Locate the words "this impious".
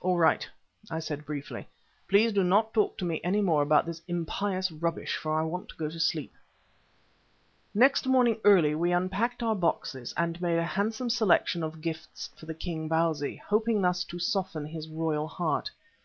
3.86-4.70